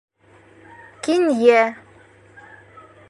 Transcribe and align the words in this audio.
Кинйә. 1.07 1.61